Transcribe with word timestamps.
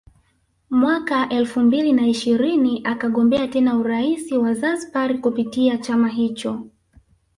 Mwaka 0.69 1.29
elfu 1.29 1.59
mbili 1.59 1.93
na 1.93 2.07
ishirini 2.07 2.81
akagombea 2.83 3.47
tena 3.47 3.77
urais 3.77 4.31
wa 4.31 4.53
Zanzibari 4.53 5.17
kupitia 5.17 5.77
chama 5.77 6.07
hicho 6.07 6.63